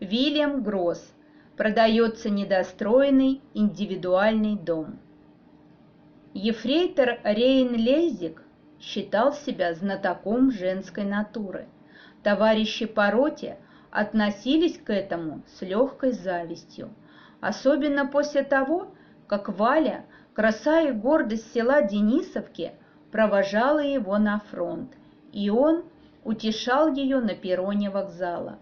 Вильям 0.00 0.62
Гросс. 0.62 1.14
Продается 1.56 2.28
недостроенный 2.28 3.40
индивидуальный 3.54 4.54
дом. 4.54 4.98
Ефрейтор 6.34 7.18
Рейн 7.24 7.74
Лейзик 7.74 8.42
считал 8.78 9.32
себя 9.32 9.72
знатоком 9.72 10.50
женской 10.50 11.04
натуры. 11.04 11.66
Товарищи 12.22 12.84
по 12.84 13.10
роте 13.10 13.56
относились 13.90 14.76
к 14.76 14.92
этому 14.92 15.40
с 15.46 15.62
легкой 15.62 16.12
завистью, 16.12 16.90
особенно 17.40 18.06
после 18.06 18.42
того, 18.42 18.88
как 19.26 19.48
Валя, 19.48 20.04
краса 20.34 20.82
и 20.82 20.92
гордость 20.92 21.54
села 21.54 21.80
Денисовки, 21.80 22.72
провожала 23.10 23.82
его 23.82 24.18
на 24.18 24.40
фронт, 24.40 24.92
и 25.32 25.48
он 25.48 25.84
утешал 26.22 26.92
ее 26.92 27.20
на 27.20 27.34
перроне 27.34 27.88
вокзала. 27.88 28.58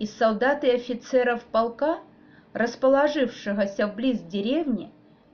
Из 0.00 0.16
солдат 0.16 0.64
и 0.64 0.70
офицеров 0.70 1.44
полка, 1.44 1.98
расположившегося 2.54 3.86
вблиз 3.86 4.18
деревни, 4.22 4.90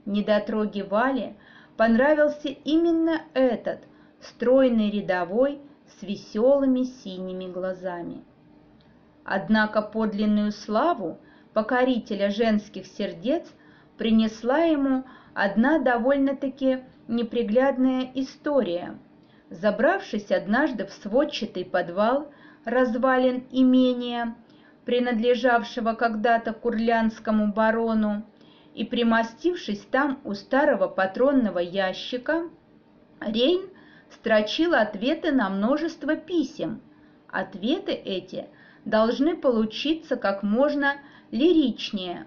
недотроги 0.06 0.80
Вали 0.80 1.36
понравился 1.76 2.48
именно 2.48 3.22
этот 3.32 3.84
стройный 4.20 4.90
рядовой 4.90 5.60
с 5.86 6.02
веселыми 6.02 6.82
синими 6.82 7.46
глазами. 7.46 8.24
Однако 9.24 9.82
подлинную 9.82 10.50
славу 10.50 11.20
покорителя 11.54 12.30
женских 12.30 12.86
сердец 12.86 13.46
принесла 13.96 14.58
ему 14.58 15.04
одна 15.32 15.78
довольно-таки 15.78 16.80
неприглядная 17.06 18.10
история. 18.14 18.98
Забравшись 19.48 20.32
однажды 20.32 20.86
в 20.86 20.90
сводчатый 20.90 21.64
подвал 21.64 22.32
развалин 22.64 23.46
имения, 23.52 24.34
принадлежавшего 24.86 25.94
когда-то 25.94 26.52
курлянскому 26.52 27.52
барону, 27.52 28.24
и 28.72 28.84
примостившись 28.84 29.80
там 29.90 30.20
у 30.24 30.34
старого 30.34 30.86
патронного 30.86 31.58
ящика, 31.58 32.48
Рейн 33.20 33.68
строчил 34.10 34.74
ответы 34.74 35.32
на 35.32 35.50
множество 35.50 36.14
писем. 36.14 36.80
Ответы 37.28 37.92
эти 37.92 38.46
должны 38.84 39.36
получиться 39.36 40.16
как 40.16 40.42
можно 40.42 40.98
лиричнее. 41.32 42.26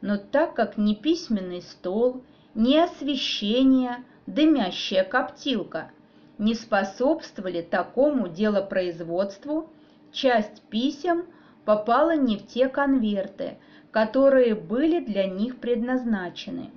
Но 0.00 0.16
так 0.16 0.54
как 0.54 0.76
ни 0.76 0.94
письменный 0.94 1.62
стол, 1.62 2.24
ни 2.54 2.76
освещение, 2.76 4.04
дымящая 4.26 5.04
коптилка 5.04 5.92
не 6.38 6.54
способствовали 6.54 7.62
такому 7.62 8.26
делопроизводству, 8.26 9.70
часть 10.10 10.62
писем 10.62 11.26
попала 11.64 12.16
не 12.16 12.36
в 12.36 12.46
те 12.46 12.68
конверты, 12.68 13.58
которые 13.90 14.54
были 14.54 15.00
для 15.00 15.26
них 15.26 15.58
предназначены. 15.58 16.70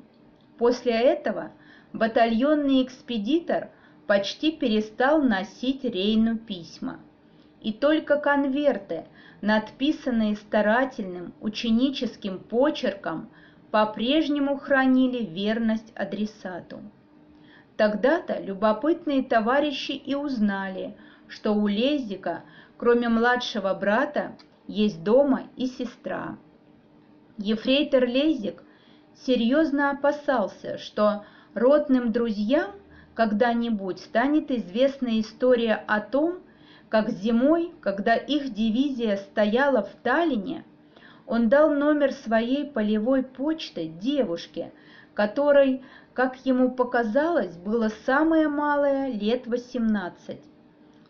После 0.58 0.94
этого 0.94 1.52
батальонный 1.94 2.84
экспедитор 2.84 3.70
почти 4.08 4.52
перестал 4.52 5.22
носить 5.22 5.84
Рейну 5.84 6.38
письма. 6.38 7.00
И 7.62 7.74
только 7.74 8.18
конверты, 8.18 9.06
надписанные 9.42 10.36
старательным 10.36 11.34
ученическим 11.42 12.40
почерком, 12.40 13.30
по-прежнему 13.72 14.58
хранили 14.58 15.24
верность 15.24 15.92
адресату. 15.96 16.80
Тогда-то 17.76 18.42
любопытные 18.42 19.24
товарищи 19.24 19.92
и 19.92 20.16
узнали, 20.16 20.96
что 21.28 21.54
у 21.54 21.68
Лезика, 21.68 22.44
кроме 22.78 23.10
младшего 23.10 23.74
брата, 23.74 24.36
есть 24.68 25.04
дома 25.04 25.44
и 25.56 25.68
сестра. 25.68 26.38
Ефрейтор 27.38 28.06
Лезик 28.06 28.64
серьезно 29.26 29.92
опасался, 29.92 30.78
что 30.78 31.24
родным 31.54 32.12
друзьям 32.12 32.72
когда-нибудь 33.14 34.00
станет 34.00 34.52
известна 34.52 35.20
история 35.20 35.84
о 35.88 36.02
том, 36.02 36.40
как 36.90 37.10
зимой, 37.10 37.74
когда 37.82 38.16
их 38.16 38.54
дивизия 38.54 39.18
стояла 39.18 39.84
в 39.84 39.90
Таллине, 40.04 40.64
он 41.26 41.50
дал 41.50 41.70
номер 41.72 42.14
своей 42.14 42.66
полевой 42.66 43.24
почты 43.24 43.88
девушке, 43.88 44.72
которой, 45.14 45.84
как 46.14 46.46
ему 46.46 46.72
показалось, 46.72 47.58
было 47.58 47.90
самое 48.06 48.48
малое 48.48 49.12
лет 49.12 49.46
18. 49.46 50.40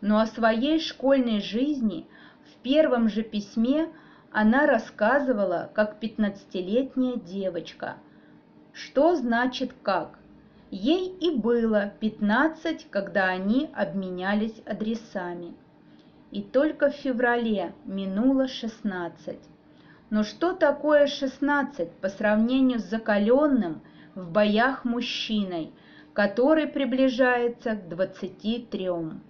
Но 0.00 0.18
о 0.18 0.26
своей 0.26 0.80
школьной 0.80 1.40
жизни 1.40 2.08
в 2.52 2.62
первом 2.62 3.08
же 3.08 3.22
письме 3.22 3.88
она 4.32 4.66
рассказывала, 4.66 5.70
как 5.74 6.00
пятнадцатилетняя 6.00 7.16
девочка. 7.16 7.96
Что 8.72 9.16
значит 9.16 9.72
как? 9.82 10.18
Ей 10.70 11.08
и 11.08 11.34
было 11.34 11.92
пятнадцать, 11.98 12.86
когда 12.90 13.28
они 13.28 13.70
обменялись 13.74 14.62
адресами. 14.66 15.54
И 16.30 16.42
только 16.42 16.90
в 16.90 16.94
феврале 16.94 17.72
минуло 17.86 18.48
шестнадцать. 18.48 19.42
Но 20.10 20.24
что 20.24 20.52
такое 20.52 21.06
шестнадцать 21.06 21.92
по 22.00 22.08
сравнению 22.08 22.80
с 22.80 22.84
закаленным 22.84 23.82
в 24.14 24.30
боях 24.30 24.84
мужчиной, 24.84 25.72
который 26.12 26.66
приближается 26.66 27.76
к 27.76 27.88
двадцати 27.88 28.66
трем? 28.70 29.22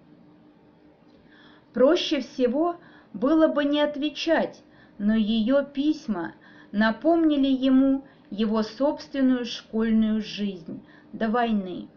Проще 1.72 2.20
всего 2.20 2.76
было 3.12 3.48
бы 3.48 3.64
не 3.64 3.80
отвечать, 3.80 4.62
но 4.98 5.14
ее 5.14 5.66
письма 5.72 6.34
напомнили 6.72 7.48
ему 7.48 8.04
его 8.30 8.62
собственную 8.62 9.44
школьную 9.44 10.20
жизнь 10.20 10.84
до 11.12 11.28
войны. 11.28 11.88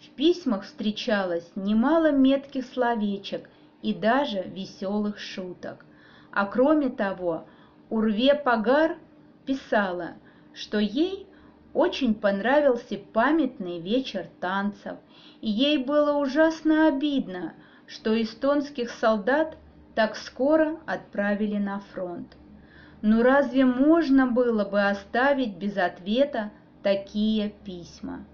В 0.00 0.08
письмах 0.10 0.64
встречалось 0.64 1.50
немало 1.54 2.10
метких 2.10 2.66
словечек 2.66 3.48
и 3.82 3.94
даже 3.94 4.42
веселых 4.42 5.18
шуток. 5.18 5.84
А 6.32 6.46
кроме 6.46 6.88
того, 6.88 7.44
Урве 7.90 8.34
Пагар 8.34 8.96
писала, 9.46 10.12
что 10.54 10.78
ей 10.78 11.26
очень 11.74 12.14
понравился 12.14 12.98
памятный 13.12 13.80
вечер 13.80 14.26
танцев, 14.40 14.98
и 15.40 15.50
ей 15.50 15.78
было 15.78 16.18
ужасно 16.18 16.88
обидно, 16.88 17.54
что 17.86 18.20
эстонских 18.20 18.90
солдат 18.90 19.56
так 20.00 20.16
скоро 20.16 20.78
отправили 20.86 21.58
на 21.58 21.80
фронт. 21.92 22.34
Но 23.02 23.22
разве 23.22 23.66
можно 23.66 24.26
было 24.26 24.64
бы 24.64 24.88
оставить 24.88 25.56
без 25.56 25.76
ответа 25.76 26.52
такие 26.82 27.50
письма? 27.66 28.24